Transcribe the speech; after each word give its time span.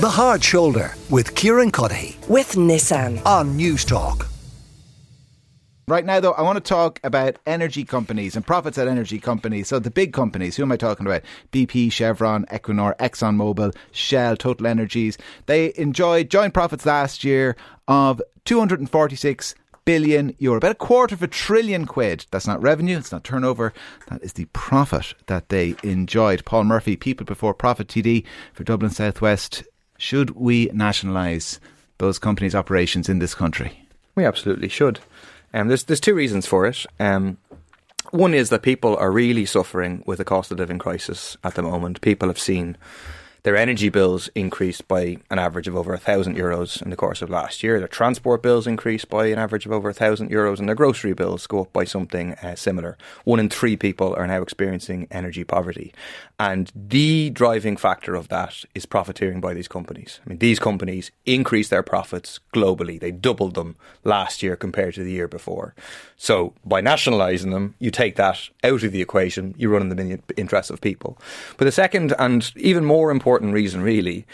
The 0.00 0.08
Hard 0.08 0.42
Shoulder 0.42 0.94
with 1.10 1.34
Kieran 1.34 1.70
Cuddihy 1.70 2.26
with 2.26 2.52
Nissan. 2.52 3.20
on 3.26 3.54
News 3.54 3.84
Talk. 3.84 4.28
Right 5.88 6.06
now, 6.06 6.20
though, 6.20 6.32
I 6.32 6.40
want 6.40 6.56
to 6.56 6.66
talk 6.66 7.00
about 7.04 7.38
energy 7.44 7.84
companies 7.84 8.34
and 8.34 8.46
profits 8.46 8.78
at 8.78 8.88
energy 8.88 9.18
companies. 9.18 9.68
So, 9.68 9.78
the 9.78 9.90
big 9.90 10.14
companies, 10.14 10.56
who 10.56 10.62
am 10.62 10.72
I 10.72 10.78
talking 10.78 11.04
about? 11.04 11.20
BP, 11.52 11.92
Chevron, 11.92 12.46
Equinor, 12.46 12.96
ExxonMobil, 12.96 13.76
Shell, 13.92 14.38
Total 14.38 14.66
Energies. 14.66 15.18
They 15.44 15.74
enjoyed 15.76 16.30
joint 16.30 16.54
profits 16.54 16.86
last 16.86 17.22
year 17.22 17.54
of 17.86 18.22
246 18.46 19.54
billion 19.84 20.34
euro, 20.38 20.56
about 20.56 20.70
a 20.70 20.76
quarter 20.76 21.14
of 21.14 21.22
a 21.22 21.26
trillion 21.28 21.84
quid. 21.84 22.24
That's 22.30 22.46
not 22.46 22.62
revenue, 22.62 22.96
it's 22.96 23.12
not 23.12 23.22
turnover. 23.22 23.74
That 24.08 24.22
is 24.22 24.32
the 24.32 24.46
profit 24.54 25.12
that 25.26 25.50
they 25.50 25.74
enjoyed. 25.82 26.46
Paul 26.46 26.64
Murphy, 26.64 26.96
People 26.96 27.26
Before 27.26 27.52
Profit 27.52 27.88
TD 27.88 28.24
for 28.54 28.64
Dublin 28.64 28.92
Southwest. 28.92 29.62
Should 30.00 30.30
we 30.30 30.70
nationalise 30.72 31.60
those 31.98 32.18
companies' 32.18 32.54
operations 32.54 33.10
in 33.10 33.18
this 33.18 33.34
country? 33.34 33.86
We 34.14 34.24
absolutely 34.24 34.68
should. 34.68 34.98
Um, 35.52 35.68
there's 35.68 35.84
there's 35.84 36.00
two 36.00 36.14
reasons 36.14 36.46
for 36.46 36.64
it. 36.64 36.86
Um, 36.98 37.36
one 38.10 38.32
is 38.32 38.48
that 38.48 38.62
people 38.62 38.96
are 38.96 39.12
really 39.12 39.44
suffering 39.44 40.02
with 40.06 40.16
the 40.16 40.24
cost 40.24 40.50
of 40.50 40.58
living 40.58 40.78
crisis 40.78 41.36
at 41.44 41.54
the 41.54 41.62
moment. 41.62 42.00
People 42.00 42.28
have 42.28 42.38
seen 42.38 42.78
their 43.42 43.56
energy 43.56 43.88
bills 43.88 44.28
increased 44.34 44.86
by 44.86 45.16
an 45.30 45.38
average 45.38 45.68
of 45.68 45.76
over 45.76 45.94
a 45.94 45.98
thousand 45.98 46.36
euros 46.36 46.82
in 46.82 46.90
the 46.90 46.96
course 46.96 47.22
of 47.22 47.30
last 47.30 47.62
year. 47.62 47.78
Their 47.78 47.88
transport 47.88 48.42
bills 48.42 48.66
increased 48.66 49.08
by 49.08 49.26
an 49.26 49.38
average 49.38 49.66
of 49.66 49.72
over 49.72 49.88
a 49.88 49.94
thousand 49.94 50.30
euros, 50.30 50.58
and 50.58 50.68
their 50.68 50.74
grocery 50.74 51.12
bills 51.12 51.46
go 51.46 51.62
up 51.62 51.72
by 51.72 51.84
something 51.84 52.34
uh, 52.34 52.54
similar. 52.54 52.98
One 53.24 53.40
in 53.40 53.48
three 53.48 53.76
people 53.76 54.14
are 54.14 54.26
now 54.26 54.42
experiencing 54.42 55.08
energy 55.10 55.44
poverty, 55.44 55.92
and 56.38 56.70
the 56.74 57.30
driving 57.30 57.76
factor 57.76 58.14
of 58.14 58.28
that 58.28 58.64
is 58.74 58.86
profiteering 58.86 59.40
by 59.40 59.54
these 59.54 59.68
companies. 59.68 60.20
I 60.24 60.28
mean, 60.28 60.38
these 60.38 60.58
companies 60.58 61.10
increased 61.24 61.70
their 61.70 61.82
profits 61.82 62.40
globally; 62.54 63.00
they 63.00 63.12
doubled 63.12 63.54
them 63.54 63.76
last 64.04 64.42
year 64.42 64.56
compared 64.56 64.94
to 64.94 65.04
the 65.04 65.12
year 65.12 65.28
before. 65.28 65.74
So, 66.16 66.52
by 66.64 66.80
nationalising 66.80 67.50
them, 67.50 67.74
you 67.78 67.90
take 67.90 68.16
that 68.16 68.48
out 68.62 68.82
of 68.82 68.92
the 68.92 69.00
equation. 69.00 69.54
You 69.56 69.70
run 69.70 69.90
in 69.90 69.96
the 69.96 70.20
interests 70.36 70.70
of 70.70 70.80
people. 70.80 71.18
But 71.56 71.64
the 71.64 71.72
second 71.72 72.14
and 72.18 72.52
even 72.56 72.84
more 72.84 73.10
important 73.10 73.29
important 73.30 73.54
reason, 73.54 73.80
really, 73.80 74.26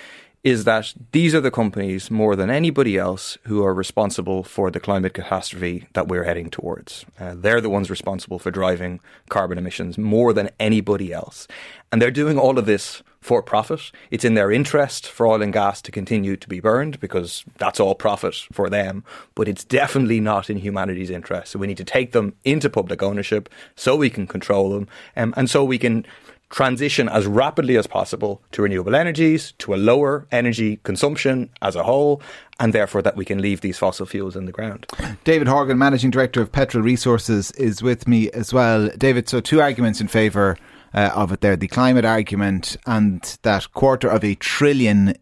is 0.43 0.65
that 0.65 0.95
these 1.13 1.35
are 1.35 1.41
the 1.41 1.51
companies 1.51 2.11
more 2.11 2.35
than 2.35 2.49
anybody 2.49 2.97
else 2.97 3.37
who 3.43 3.63
are 3.63 3.75
responsible 3.75 4.43
for 4.43 4.71
the 4.71 4.81
climate 4.81 5.13
catastrophe 5.13 5.87
that 5.93 6.09
we're 6.09 6.25
heading 6.25 6.49
towards. 6.49 7.05
Uh, 7.21 7.35
they're 7.37 7.61
the 7.61 7.69
ones 7.69 7.91
responsible 7.91 8.39
for 8.39 8.51
driving 8.51 9.01
carbon 9.29 9.59
emissions 9.59 9.99
more 9.99 10.33
than 10.33 10.49
anybody 10.59 11.13
else. 11.13 11.47
And 11.93 12.01
they're 12.01 12.11
doing 12.11 12.39
all 12.39 12.59
of 12.59 12.65
this 12.65 13.03
for 13.21 13.43
profit. 13.43 13.91
It's 14.11 14.25
in 14.25 14.35
their 14.35 14.51
interest 14.51 15.09
for 15.09 15.27
oil 15.27 15.43
and 15.43 15.53
gas 15.53 15.83
to 15.83 15.91
continue 15.91 16.37
to 16.37 16.49
be 16.49 16.61
burned 16.61 17.01
because 17.01 17.45
that's 17.59 17.81
all 17.81 17.97
profit 17.97 18.37
for 18.53 18.71
them. 18.71 19.05
But 19.35 19.49
it's 19.49 19.65
definitely 19.65 20.21
not 20.21 20.49
in 20.49 20.59
humanity's 20.59 21.11
interest. 21.11 21.51
So 21.51 21.59
we 21.59 21.67
need 21.67 21.77
to 21.79 21.85
take 21.85 22.13
them 22.13 22.35
into 22.45 22.71
public 22.71 23.03
ownership 23.03 23.49
so 23.75 23.97
we 23.97 24.11
can 24.11 24.27
control 24.27 24.71
them 24.71 24.89
um, 25.17 25.35
and 25.37 25.51
so 25.51 25.65
we 25.65 25.77
can 25.77 26.07
transition 26.51 27.09
as 27.09 27.27
rapidly 27.27 27.77
as 27.77 27.87
possible 27.87 28.43
to 28.53 28.63
renewable 28.63 28.95
energies, 28.95 29.53
to 29.59 29.75
a 29.75 29.77
lower 29.77 30.27
energy 30.31 30.79
consumption 30.85 31.51
as 31.63 31.75
a 31.75 31.83
whole, 31.83 32.23
and 32.61 32.73
therefore 32.73 33.03
that 33.03 33.17
we 33.17 33.25
can 33.25 33.41
leave 33.43 33.61
these 33.61 33.79
fossil 33.79 34.07
fuels 34.07 34.37
in 34.37 34.47
the 34.47 34.53
ground. 34.53 34.87
David 35.25 35.49
Horgan, 35.49 35.79
Managing 35.79 36.11
Director 36.11 36.41
of 36.41 36.53
Petrel 36.53 36.83
Resources, 36.83 37.51
is 37.53 37.83
with 37.83 38.07
me 38.07 38.31
as 38.31 38.53
well. 38.53 38.89
David, 38.97 39.29
so 39.29 39.41
two 39.41 39.61
arguments 39.61 40.01
in 40.01 40.09
favour 40.09 40.57
uh, 40.95 41.11
of 41.15 41.33
it 41.33 41.41
there 41.41 41.57
the 41.57 41.69
climate 41.69 42.05
argument 42.05 42.77
and 42.87 43.39
that 43.43 43.73
quarter 43.73 44.09
of 44.09 44.25
a 44.25 44.35
trillion 44.37 45.15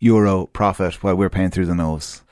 euro 0.00 0.46
profit 0.46 1.02
while 1.02 1.14
we're 1.14 1.30
paying 1.30 1.50
through 1.50 1.66
the 1.66 1.74
nose. 1.74 2.22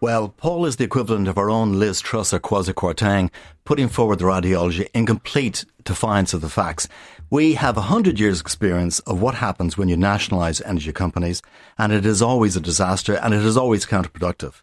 Well, 0.00 0.28
Paul 0.28 0.64
is 0.64 0.76
the 0.76 0.84
equivalent 0.84 1.26
of 1.26 1.36
our 1.36 1.50
own 1.50 1.80
Liz 1.80 2.00
Truss 2.00 2.32
or 2.32 2.38
Kwasi 2.38 2.72
Kwarteng, 2.72 3.30
putting 3.64 3.88
forward 3.88 4.20
their 4.20 4.30
ideology 4.30 4.86
in 4.94 5.06
complete 5.06 5.64
defiance 5.82 6.32
of 6.32 6.40
the 6.40 6.48
facts. 6.48 6.86
We 7.30 7.54
have 7.54 7.76
a 7.76 7.82
hundred 7.82 8.18
years 8.18 8.40
experience 8.40 9.00
of 9.00 9.20
what 9.20 9.34
happens 9.34 9.76
when 9.76 9.90
you 9.90 9.98
nationalise 9.98 10.62
energy 10.62 10.94
companies, 10.94 11.42
and 11.76 11.92
it 11.92 12.06
is 12.06 12.22
always 12.22 12.56
a 12.56 12.60
disaster 12.60 13.16
and 13.16 13.34
it 13.34 13.44
is 13.44 13.54
always 13.54 13.84
counterproductive. 13.84 14.62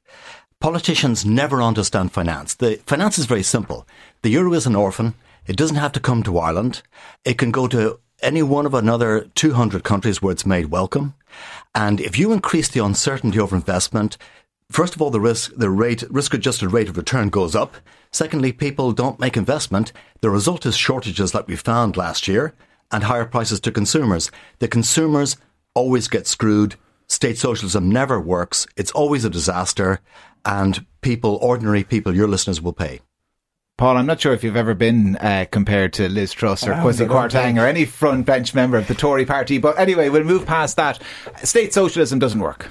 Politicians 0.59 1.27
never 1.27 1.61
understand 1.61 2.11
finance. 2.11 2.55
The 2.55 2.77
finance 2.87 3.19
is 3.19 3.27
very 3.27 3.43
simple. 3.43 3.87
The 4.23 4.31
euro 4.31 4.51
is 4.53 4.65
an 4.65 4.75
orphan. 4.75 5.13
It 5.45 5.57
doesn't 5.57 5.75
have 5.75 5.91
to 5.91 5.99
come 5.99 6.23
to 6.23 6.39
Ireland. 6.39 6.81
It 7.23 7.37
can 7.37 7.51
go 7.51 7.67
to 7.67 7.99
any 8.23 8.41
one 8.41 8.65
of 8.65 8.73
another 8.73 9.29
200 9.35 9.83
countries 9.83 10.23
where 10.23 10.31
it's 10.31 10.45
made 10.45 10.71
welcome. 10.71 11.13
And 11.75 12.01
if 12.01 12.17
you 12.17 12.31
increase 12.31 12.69
the 12.69 12.83
uncertainty 12.83 13.39
over 13.39 13.55
investment, 13.55 14.17
First 14.71 14.95
of 14.95 15.01
all, 15.01 15.11
the 15.11 15.21
risk, 15.21 15.53
the 15.55 15.69
rate, 15.69 16.03
risk-adjusted 16.09 16.69
rate 16.69 16.89
of 16.89 16.97
return 16.97 17.29
goes 17.29 17.55
up. 17.55 17.75
Secondly, 18.11 18.51
people 18.51 18.91
don't 18.93 19.19
make 19.19 19.37
investment. 19.37 19.93
The 20.21 20.29
result 20.29 20.65
is 20.65 20.75
shortages 20.75 21.33
like 21.33 21.47
we 21.47 21.55
found 21.55 21.97
last 21.97 22.27
year 22.27 22.53
and 22.91 23.03
higher 23.03 23.25
prices 23.25 23.59
to 23.61 23.71
consumers. 23.71 24.31
The 24.59 24.67
consumers 24.67 25.37
always 25.75 26.07
get 26.07 26.25
screwed. 26.27 26.75
State 27.07 27.37
socialism 27.37 27.89
never 27.89 28.19
works. 28.19 28.65
It's 28.75 28.91
always 28.91 29.23
a 29.23 29.29
disaster. 29.29 29.99
And 30.45 30.85
people, 31.01 31.35
ordinary 31.41 31.83
people, 31.83 32.15
your 32.15 32.27
listeners 32.27 32.61
will 32.61 32.73
pay. 32.73 33.01
Paul, 33.77 33.97
I'm 33.97 34.05
not 34.05 34.21
sure 34.21 34.33
if 34.33 34.43
you've 34.43 34.55
ever 34.55 34.73
been 34.73 35.17
uh, 35.17 35.45
compared 35.51 35.91
to 35.93 36.07
Liz 36.07 36.31
Truss 36.31 36.65
or 36.65 36.73
Kwasi 36.73 37.07
Kwarteng 37.07 37.61
or 37.61 37.65
any 37.65 37.83
front 37.83 38.25
bench 38.25 38.55
member 38.55 38.77
of 38.77 38.87
the 38.87 38.95
Tory 38.95 39.25
party. 39.25 39.57
But 39.57 39.77
anyway, 39.77 40.09
we'll 40.09 40.23
move 40.23 40.45
past 40.45 40.77
that. 40.77 41.01
State 41.43 41.73
socialism 41.73 42.17
doesn't 42.17 42.39
work. 42.39 42.69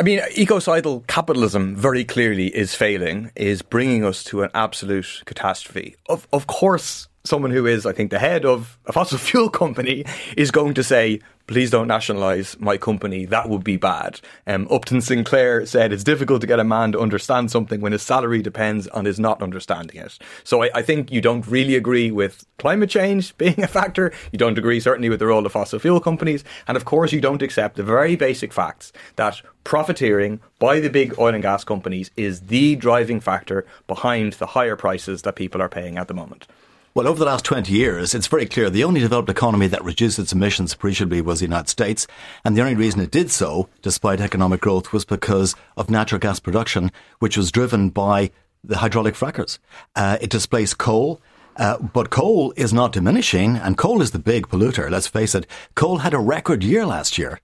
I 0.00 0.02
mean, 0.02 0.22
ecocidal 0.34 1.04
capitalism 1.08 1.76
very 1.76 2.06
clearly 2.06 2.46
is 2.56 2.74
failing, 2.74 3.30
is 3.36 3.60
bringing 3.60 4.02
us 4.02 4.24
to 4.24 4.42
an 4.42 4.48
absolute 4.54 5.22
catastrophe. 5.26 5.94
Of, 6.08 6.26
of 6.32 6.46
course, 6.46 7.06
someone 7.24 7.50
who 7.50 7.66
is, 7.66 7.84
I 7.84 7.92
think, 7.92 8.10
the 8.10 8.18
head 8.18 8.46
of 8.46 8.78
a 8.86 8.94
fossil 8.94 9.18
fuel 9.26 9.50
company 9.50 10.06
is 10.38 10.50
going 10.50 10.72
to 10.72 10.82
say, 10.82 11.20
please 11.50 11.68
don't 11.68 11.88
nationalise 11.88 12.58
my 12.60 12.76
company. 12.76 13.24
That 13.24 13.48
would 13.48 13.64
be 13.64 13.76
bad. 13.76 14.20
Um, 14.46 14.68
Upton 14.70 15.00
Sinclair 15.00 15.66
said 15.66 15.92
it's 15.92 16.04
difficult 16.04 16.40
to 16.42 16.46
get 16.46 16.60
a 16.60 16.64
man 16.64 16.92
to 16.92 17.00
understand 17.00 17.50
something 17.50 17.80
when 17.80 17.90
his 17.90 18.02
salary 18.02 18.40
depends 18.40 18.86
on 18.86 19.04
his 19.04 19.18
not 19.18 19.42
understanding 19.42 19.96
it. 19.96 20.16
So 20.44 20.62
I, 20.62 20.70
I 20.76 20.82
think 20.82 21.10
you 21.10 21.20
don't 21.20 21.44
really 21.48 21.74
agree 21.74 22.12
with 22.12 22.46
climate 22.58 22.88
change 22.88 23.36
being 23.38 23.60
a 23.64 23.66
factor. 23.66 24.12
You 24.30 24.38
don't 24.38 24.58
agree 24.58 24.78
certainly 24.78 25.08
with 25.08 25.18
the 25.18 25.26
role 25.26 25.44
of 25.44 25.50
fossil 25.50 25.80
fuel 25.80 25.98
companies. 25.98 26.44
And 26.68 26.76
of 26.76 26.84
course, 26.84 27.12
you 27.12 27.20
don't 27.20 27.42
accept 27.42 27.74
the 27.74 27.82
very 27.82 28.14
basic 28.14 28.52
facts 28.52 28.92
that 29.16 29.42
profiteering 29.64 30.38
by 30.60 30.78
the 30.78 30.88
big 30.88 31.18
oil 31.18 31.34
and 31.34 31.42
gas 31.42 31.64
companies 31.64 32.12
is 32.16 32.42
the 32.42 32.76
driving 32.76 33.18
factor 33.18 33.66
behind 33.88 34.34
the 34.34 34.46
higher 34.46 34.76
prices 34.76 35.22
that 35.22 35.34
people 35.34 35.60
are 35.60 35.68
paying 35.68 35.98
at 35.98 36.06
the 36.06 36.14
moment. 36.14 36.46
Well, 36.92 37.06
over 37.06 37.20
the 37.20 37.24
last 37.24 37.44
20 37.44 37.72
years, 37.72 38.16
it's 38.16 38.26
very 38.26 38.46
clear 38.46 38.68
the 38.68 38.82
only 38.82 38.98
developed 38.98 39.28
economy 39.28 39.68
that 39.68 39.84
reduced 39.84 40.18
its 40.18 40.32
emissions 40.32 40.72
appreciably 40.72 41.20
was 41.20 41.38
the 41.38 41.46
United 41.46 41.68
States. 41.68 42.08
And 42.44 42.56
the 42.56 42.62
only 42.62 42.74
reason 42.74 43.00
it 43.00 43.12
did 43.12 43.30
so, 43.30 43.68
despite 43.80 44.20
economic 44.20 44.60
growth, 44.60 44.92
was 44.92 45.04
because 45.04 45.54
of 45.76 45.88
natural 45.88 46.18
gas 46.18 46.40
production, 46.40 46.90
which 47.20 47.36
was 47.36 47.52
driven 47.52 47.90
by 47.90 48.32
the 48.64 48.78
hydraulic 48.78 49.14
frackers. 49.14 49.60
Uh, 49.94 50.18
it 50.20 50.30
displaced 50.30 50.78
coal. 50.78 51.20
Uh, 51.56 51.78
but 51.78 52.10
coal 52.10 52.52
is 52.56 52.72
not 52.72 52.90
diminishing, 52.90 53.56
and 53.56 53.78
coal 53.78 54.02
is 54.02 54.10
the 54.10 54.18
big 54.18 54.48
polluter. 54.48 54.90
Let's 54.90 55.06
face 55.06 55.36
it. 55.36 55.46
Coal 55.76 55.98
had 55.98 56.12
a 56.12 56.18
record 56.18 56.64
year 56.64 56.84
last 56.84 57.18
year. 57.18 57.40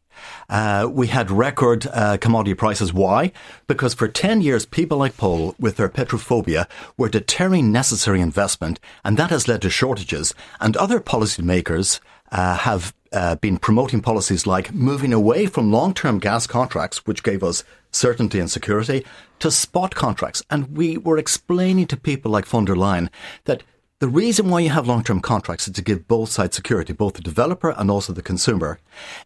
Uh, 0.49 0.89
we 0.91 1.07
had 1.09 1.31
record 1.31 1.87
uh, 1.93 2.17
commodity 2.19 2.55
prices. 2.55 2.93
Why? 2.93 3.33
Because 3.67 3.95
for 3.95 4.09
10 4.09 4.41
years, 4.41 4.67
people 4.67 4.99
like 4.99 5.17
Paul, 5.17 5.55
with 5.59 5.77
their 5.77 5.89
petrophobia, 5.89 6.67
were 6.97 7.09
deterring 7.09 7.73
necessary 7.73 8.21
investment, 8.21 8.81
and 9.05 9.17
that 9.17 9.31
has 9.31 9.49
led 9.49 9.63
to 9.63 9.71
shortages. 9.71 10.35
And 10.61 10.77
other 10.77 11.01
policymakers 11.01 12.01
uh, 12.33 12.57
have 12.59 12.95
uh, 13.13 13.37
been 13.37 13.59
promoting 13.59 14.01
policies 14.01 14.47
like 14.47 14.75
moving 14.75 15.13
away 15.13 15.47
from 15.47 15.73
long 15.73 15.95
term 15.95 16.19
gas 16.19 16.47
contracts, 16.47 17.07
which 17.07 17.23
gave 17.23 17.43
us 17.43 17.65
certainty 17.91 18.39
and 18.39 18.51
security, 18.51 19.05
to 19.39 19.51
spot 19.51 19.95
contracts. 19.95 20.43
And 20.51 20.77
we 20.77 20.99
were 20.99 21.19
explaining 21.19 21.87
to 21.89 21.97
people 21.97 22.31
like 22.31 22.47
von 22.47 22.65
der 22.65 22.75
Leyen 22.75 23.09
that 23.45 23.63
the 23.99 24.09
reason 24.09 24.51
why 24.51 24.61
you 24.61 24.69
have 24.69 24.87
long-term 24.87 25.21
contracts 25.21 25.67
is 25.67 25.73
to 25.73 25.83
give 25.83 26.07
both 26.07 26.29
sides 26.29 26.55
security, 26.55 26.93
both 26.93 27.15
the 27.15 27.23
developer 27.23 27.71
and 27.71 27.91
also 27.91 28.13
the 28.13 28.21
consumer. 28.21 28.79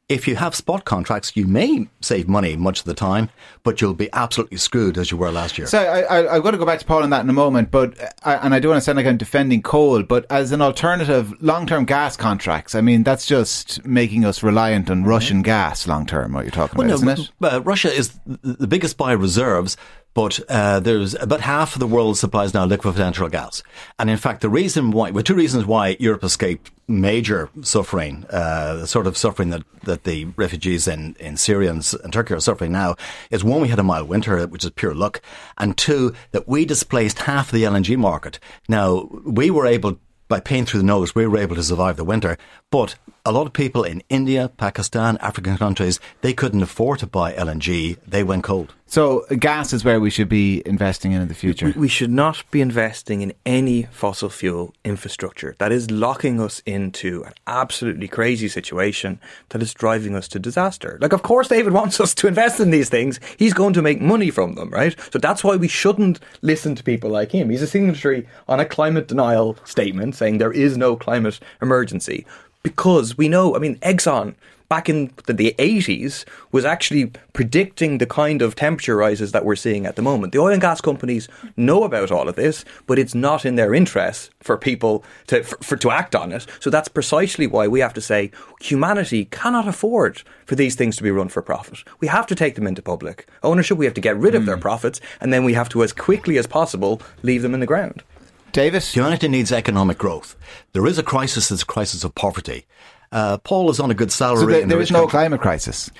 If 0.08 0.28
you 0.28 0.36
have 0.36 0.54
spot 0.54 0.84
contracts, 0.84 1.32
you 1.34 1.48
may 1.48 1.88
save 2.00 2.28
money 2.28 2.54
much 2.54 2.78
of 2.78 2.84
the 2.84 2.94
time, 2.94 3.30
but 3.64 3.80
you'll 3.80 3.94
be 3.94 4.08
absolutely 4.12 4.58
screwed 4.58 4.96
as 4.96 5.10
you 5.10 5.16
were 5.16 5.32
last 5.32 5.58
year. 5.58 5.66
So 5.66 5.80
I, 5.80 6.02
I, 6.02 6.36
I'm 6.36 6.42
going 6.42 6.52
to 6.52 6.58
go 6.58 6.66
back 6.66 6.78
to 6.78 6.84
Paul 6.84 7.02
on 7.02 7.10
that 7.10 7.24
in 7.24 7.30
a 7.30 7.32
moment, 7.32 7.72
but 7.72 7.98
I, 8.22 8.34
and 8.34 8.54
I 8.54 8.60
don't 8.60 8.70
want 8.70 8.80
to 8.80 8.84
sound 8.84 8.96
like 8.96 9.06
I'm 9.06 9.16
defending 9.16 9.60
coal, 9.60 10.04
but 10.04 10.24
as 10.30 10.52
an 10.52 10.62
alternative, 10.62 11.34
long-term 11.42 11.84
gas 11.84 12.16
contracts. 12.16 12.76
I 12.76 12.80
mean, 12.80 13.02
that's 13.02 13.26
just 13.26 13.84
making 13.84 14.24
us 14.24 14.40
reliant 14.40 14.88
on 14.88 15.02
Russian 15.02 15.42
gas 15.42 15.88
long-term. 15.88 16.32
What 16.32 16.44
you're 16.44 16.52
talking 16.52 16.78
well, 16.78 16.86
about, 16.86 17.04
no, 17.04 17.12
isn't 17.12 17.32
it? 17.42 17.54
Uh, 17.54 17.60
Russia 17.62 17.92
is 17.92 18.16
the 18.24 18.68
biggest 18.68 18.96
buyer 18.96 19.16
of 19.16 19.20
reserves 19.20 19.76
but 20.14 20.40
uh, 20.48 20.80
there's 20.80 21.14
about 21.14 21.40
half 21.40 21.74
of 21.74 21.80
the 21.80 21.86
world 21.86 22.18
supplies 22.18 22.52
now 22.52 22.64
liquefied 22.64 22.98
natural 22.98 23.28
gas. 23.28 23.62
And 23.98 24.10
in 24.10 24.16
fact, 24.16 24.40
the 24.40 24.48
reason 24.48 24.90
why, 24.90 25.10
well, 25.10 25.22
two 25.22 25.34
reasons 25.34 25.66
why 25.66 25.96
Europe 26.00 26.24
escaped 26.24 26.70
major 26.88 27.48
suffering, 27.62 28.26
uh, 28.30 28.76
the 28.76 28.86
sort 28.86 29.06
of 29.06 29.16
suffering 29.16 29.50
that, 29.50 29.62
that 29.84 30.04
the 30.04 30.24
refugees 30.36 30.88
in, 30.88 31.14
in 31.20 31.36
Syria 31.36 31.70
and, 31.70 31.88
and 32.02 32.12
Turkey 32.12 32.34
are 32.34 32.40
suffering 32.40 32.72
now, 32.72 32.96
is 33.30 33.44
one, 33.44 33.60
we 33.60 33.68
had 33.68 33.78
a 33.78 33.84
mild 33.84 34.08
winter, 34.08 34.44
which 34.46 34.64
is 34.64 34.70
pure 34.70 34.94
luck, 34.94 35.20
and 35.58 35.76
two, 35.76 36.12
that 36.32 36.48
we 36.48 36.64
displaced 36.64 37.20
half 37.20 37.48
of 37.48 37.52
the 37.52 37.62
LNG 37.62 37.96
market. 37.96 38.40
Now, 38.68 39.08
we 39.24 39.50
were 39.50 39.66
able 39.66 39.98
by 40.30 40.40
paying 40.40 40.64
through 40.64 40.78
the 40.78 40.86
nose, 40.86 41.14
we 41.14 41.26
were 41.26 41.38
able 41.38 41.56
to 41.56 41.62
survive 41.62 41.96
the 41.96 42.04
winter. 42.04 42.38
But 42.70 42.94
a 43.24 43.32
lot 43.32 43.46
of 43.46 43.52
people 43.52 43.84
in 43.84 44.02
India, 44.08 44.50
Pakistan, 44.56 45.18
African 45.20 45.56
countries, 45.56 46.00
they 46.22 46.32
couldn't 46.32 46.62
afford 46.62 47.00
to 47.00 47.06
buy 47.06 47.32
LNG. 47.32 47.98
They 48.06 48.22
went 48.22 48.44
cold. 48.44 48.74
So 48.86 49.24
gas 49.38 49.72
is 49.72 49.84
where 49.84 50.00
we 50.00 50.10
should 50.10 50.28
be 50.28 50.64
investing 50.66 51.12
in 51.12 51.22
in 51.22 51.28
the 51.28 51.34
future. 51.34 51.66
We, 51.66 51.82
we 51.82 51.88
should 51.88 52.10
not 52.10 52.42
be 52.50 52.60
investing 52.60 53.20
in 53.20 53.32
any 53.46 53.84
fossil 53.84 54.28
fuel 54.28 54.74
infrastructure 54.84 55.54
that 55.58 55.70
is 55.70 55.92
locking 55.92 56.40
us 56.40 56.60
into 56.66 57.22
an 57.22 57.34
absolutely 57.46 58.08
crazy 58.08 58.48
situation 58.48 59.20
that 59.50 59.62
is 59.62 59.72
driving 59.74 60.16
us 60.16 60.26
to 60.28 60.40
disaster. 60.40 60.98
Like, 61.00 61.12
of 61.12 61.22
course, 61.22 61.46
David 61.46 61.72
wants 61.72 62.00
us 62.00 62.14
to 62.14 62.26
invest 62.26 62.58
in 62.58 62.70
these 62.70 62.88
things. 62.88 63.20
He's 63.38 63.54
going 63.54 63.74
to 63.74 63.82
make 63.82 64.00
money 64.00 64.30
from 64.30 64.56
them, 64.56 64.70
right? 64.70 64.96
So 65.12 65.20
that's 65.20 65.44
why 65.44 65.54
we 65.54 65.68
shouldn't 65.68 66.18
listen 66.42 66.74
to 66.74 66.82
people 66.82 67.10
like 67.10 67.30
him. 67.30 67.50
He's 67.50 67.62
a 67.62 67.68
signatory 67.68 68.26
on 68.48 68.58
a 68.58 68.64
climate 68.64 69.06
denial 69.06 69.56
statement 69.64 70.16
saying 70.16 70.38
there 70.38 70.52
is 70.52 70.76
no 70.76 70.96
climate 70.96 71.38
emergency 71.62 72.26
because 72.62 73.16
we 73.16 73.28
know, 73.28 73.56
I 73.56 73.58
mean, 73.58 73.76
Exxon 73.76 74.34
back 74.70 74.88
in 74.88 75.10
the, 75.26 75.32
the 75.32 75.54
80s 75.58 76.24
was 76.52 76.64
actually 76.64 77.10
predicting 77.32 77.98
the 77.98 78.06
kind 78.06 78.40
of 78.40 78.54
temperature 78.54 78.96
rises 78.96 79.32
that 79.32 79.44
we're 79.44 79.56
seeing 79.56 79.84
at 79.84 79.96
the 79.96 80.02
moment. 80.02 80.32
The 80.32 80.38
oil 80.38 80.52
and 80.52 80.60
gas 80.60 80.80
companies 80.80 81.28
know 81.56 81.82
about 81.82 82.12
all 82.12 82.28
of 82.28 82.36
this, 82.36 82.64
but 82.86 82.98
it's 82.98 83.14
not 83.14 83.44
in 83.44 83.56
their 83.56 83.74
interest 83.74 84.30
for 84.40 84.56
people 84.56 85.04
to 85.26 85.42
for, 85.42 85.56
for 85.62 85.76
to 85.76 85.90
act 85.90 86.14
on 86.14 86.30
it. 86.32 86.46
So 86.60 86.70
that's 86.70 86.88
precisely 86.88 87.48
why 87.48 87.66
we 87.66 87.80
have 87.80 87.94
to 87.94 88.00
say 88.00 88.30
humanity 88.60 89.24
cannot 89.26 89.66
afford 89.66 90.22
for 90.46 90.54
these 90.54 90.76
things 90.76 90.96
to 90.96 91.02
be 91.02 91.10
run 91.10 91.28
for 91.28 91.42
profit. 91.42 91.82
We 91.98 92.06
have 92.06 92.26
to 92.28 92.36
take 92.36 92.54
them 92.54 92.66
into 92.66 92.80
public 92.80 93.28
ownership. 93.42 93.76
We 93.76 93.86
have 93.86 93.94
to 93.94 94.00
get 94.00 94.16
rid 94.16 94.36
of 94.36 94.46
their 94.46 94.56
hmm. 94.56 94.62
profits, 94.62 95.00
and 95.20 95.32
then 95.32 95.44
we 95.44 95.54
have 95.54 95.68
to, 95.70 95.82
as 95.82 95.92
quickly 95.92 96.38
as 96.38 96.46
possible, 96.46 97.02
leave 97.22 97.42
them 97.42 97.54
in 97.54 97.60
the 97.60 97.66
ground. 97.66 98.04
David? 98.52 98.82
Humanity 98.82 99.28
needs 99.28 99.52
economic 99.52 99.98
growth. 99.98 100.36
There 100.72 100.86
is 100.86 100.98
a 100.98 101.02
crisis, 101.02 101.50
it's 101.50 101.62
a 101.62 101.66
crisis 101.66 102.04
of 102.04 102.14
poverty. 102.14 102.66
Uh, 103.12 103.38
Paul 103.38 103.70
is 103.70 103.80
on 103.80 103.90
a 103.90 103.94
good 103.94 104.12
salary. 104.12 104.40
So 104.40 104.46
there, 104.46 104.66
there 104.66 104.80
is 104.80 104.90
no 104.90 105.00
country. 105.00 105.10
climate 105.10 105.40
crisis. 105.40 105.90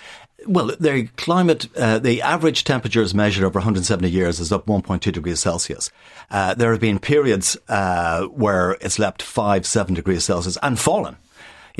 Well, 0.47 0.70
the 0.79 1.08
climate, 1.17 1.69
uh, 1.76 1.99
the 1.99 2.23
average 2.23 2.64
temperature 2.64 3.02
is 3.02 3.14
measured 3.14 3.44
over 3.44 3.58
170 3.58 4.08
years 4.08 4.41
is 4.41 4.52
up 4.52 4.67
1.2 4.67 5.12
degrees 5.12 5.41
Celsius. 5.41 5.91
Uh, 6.31 6.55
there 6.55 6.70
have 6.70 6.81
been 6.81 6.99
periods 6.99 7.58
uh, 7.69 8.25
where 8.26 8.73
it's 8.81 8.99
leapt 8.99 9.23
five, 9.23 9.67
seven 9.67 9.94
degrees 9.94 10.25
Celsius 10.25 10.56
and 10.62 10.79
fallen. 10.79 11.17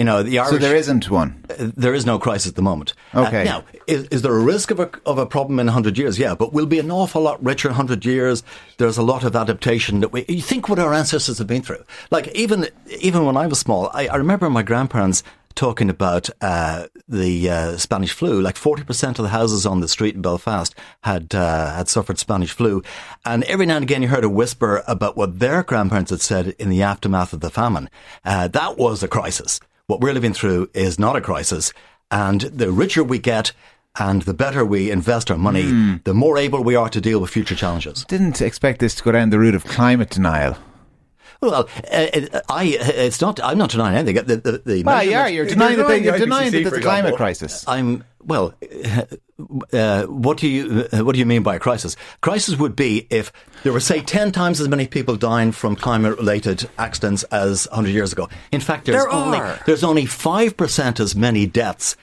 You 0.01 0.05
know, 0.05 0.23
the 0.23 0.39
Irish. 0.39 0.53
So 0.53 0.57
there 0.57 0.75
isn't 0.77 1.11
one. 1.11 1.45
Uh, 1.51 1.73
there 1.77 1.93
is 1.93 2.07
no 2.07 2.19
crisis 2.19 2.49
at 2.49 2.55
the 2.55 2.63
moment. 2.63 2.95
Uh, 3.13 3.25
Okay. 3.27 3.45
now, 3.45 3.65
is, 3.87 4.05
is 4.09 4.23
there 4.23 4.35
a 4.35 4.43
risk 4.43 4.71
of 4.71 4.81
a, 4.81 4.91
of 5.05 5.19
a 5.19 5.27
problem 5.27 5.61
in 5.61 5.67
100 5.67 5.99
years? 5.99 6.19
Yeah, 6.19 6.35
but 6.35 6.55
we'll 6.55 6.65
be 6.65 6.79
an 6.79 6.91
awful 6.91 7.21
lot 7.21 7.45
richer 7.45 7.69
in 7.69 7.73
100 7.73 8.07
years. 8.07 8.43
There's 8.79 8.97
a 8.97 9.03
lot 9.03 9.25
of 9.25 9.37
adaptation 9.37 10.01
that 10.01 10.11
we, 10.11 10.25
you 10.27 10.41
think 10.41 10.71
what 10.71 10.79
our 10.79 10.95
ancestors 10.95 11.37
have 11.37 11.49
been 11.49 11.61
through. 11.61 11.85
Like, 12.11 12.29
even, 12.29 12.69
even 13.03 13.27
when 13.27 13.37
I 13.37 13.47
was 13.47 13.59
small, 13.59 13.91
I, 13.93 14.07
I 14.07 14.17
remember 14.17 14.49
my 14.49 14.63
grandparents 14.63 15.23
talking 15.55 15.91
about 15.91 16.31
uh, 16.41 16.87
the 17.07 17.51
uh, 17.51 17.77
Spanish 17.77 18.13
flu. 18.13 18.41
Like 18.41 18.55
40% 18.55 19.19
of 19.19 19.23
the 19.25 19.29
houses 19.29 19.67
on 19.67 19.81
the 19.81 19.89
street 19.89 20.15
in 20.15 20.23
Belfast 20.23 20.75
had, 21.03 21.35
uh, 21.35 21.75
had 21.75 21.89
suffered 21.91 22.19
Spanish 22.19 22.53
flu. 22.53 22.83
And 23.27 23.45
every 23.45 23.67
now 23.67 23.77
and 23.77 23.83
again 23.83 24.01
you 24.01 24.09
heard 24.09 24.25
a 24.25 24.31
whisper 24.31 24.83
about 24.89 25.19
what 25.19 25.41
their 25.41 25.63
grandparents 25.63 26.11
had 26.11 26.23
said 26.23 26.55
in 26.59 26.71
the 26.71 26.83
aftermath 26.83 27.35
of 27.35 27.41
the 27.41 27.51
famine. 27.51 27.91
Uh, 28.25 28.49
that 28.49 28.79
was 28.79 29.03
a 29.03 29.09
crisis. 29.09 29.61
What 29.91 30.01
we're 30.01 30.13
living 30.15 30.33
through 30.33 30.71
is 30.73 31.01
not 31.01 31.17
a 31.17 31.21
crisis. 31.21 31.73
And 32.13 32.43
the 32.43 32.71
richer 32.71 33.03
we 33.03 33.19
get 33.19 33.51
and 33.99 34.23
the 34.23 34.33
better 34.35 34.65
we 34.65 34.89
invest 34.89 35.33
our 35.33 35.37
money, 35.37 35.99
the 36.05 36.15
more 36.15 36.39
able 36.39 36.63
we 36.63 36.77
are 36.77 36.89
to 36.89 37.01
deal 37.01 37.19
with 37.19 37.31
future 37.31 37.57
challenges. 37.57 38.05
Didn't 38.05 38.41
expect 38.41 38.79
this 38.79 38.95
to 38.95 39.03
go 39.03 39.11
down 39.11 39.31
the 39.31 39.39
route 39.41 39.57
of 39.57 39.65
climate 39.65 40.11
denial. 40.11 40.57
Well, 41.41 41.69
uh, 41.91 42.07
uh, 42.33 42.41
I, 42.49 42.77
it's 42.81 43.21
not, 43.21 43.41
I'm 43.43 43.59
not 43.59 43.71
denying 43.71 43.97
anything. 43.97 44.25
The, 44.27 44.37
the, 44.37 44.63
the 44.65 44.83
Well, 44.85 45.03
yeah, 45.03 45.27
you're 45.27 45.45
denying 45.47 45.79
that 45.79 45.83
denying 45.85 46.03
they- 46.03 46.09
you're 46.09 46.19
denying 46.19 46.53
that 46.53 46.59
IPCC, 46.59 46.63
there's 46.71 46.79
a 46.79 46.83
climate 46.83 47.17
crisis. 47.17 47.65
I'm 47.67 48.05
well. 48.25 48.55
Uh, 49.73 50.03
what 50.05 50.37
do 50.37 50.47
you 50.47 50.87
uh, 50.93 50.99
what 50.99 51.15
do 51.15 51.19
you 51.19 51.25
mean 51.25 51.43
by 51.43 51.57
a 51.57 51.59
crisis? 51.59 51.97
Crisis 52.21 52.59
would 52.59 52.77
be 52.77 53.07
if 53.09 53.33
there 53.63 53.73
were 53.73 53.81
say 53.81 54.03
ten 54.03 54.33
times 54.33 54.61
as 54.61 54.69
many 54.69 54.87
people 54.87 55.17
dying 55.17 55.51
from 55.51 55.77
climate 55.77 56.19
related 56.19 56.69
accidents 56.77 57.23
as 57.33 57.67
100 57.69 57.89
years 57.89 58.13
ago. 58.13 58.29
In 58.53 58.61
fact, 58.61 58.85
there's 58.85 59.03
There 59.03 59.11
only 59.11 59.39
are. 59.39 59.59
there's 59.65 59.83
only 59.83 60.05
five 60.05 60.59
percent 60.59 61.01
as 61.01 61.17
many 61.17 61.47
deaths 61.47 61.97